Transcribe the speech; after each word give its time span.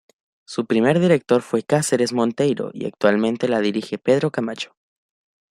Su 0.47 0.65
primer 0.65 0.99
director 0.99 1.43
fue 1.43 1.61
Cáceres 1.61 2.11
Monteiro 2.11 2.71
y 2.73 2.87
actualmente 2.87 3.47
la 3.47 3.59
dirige 3.59 3.99
Pedro 3.99 4.31
Camacho. 4.31 4.75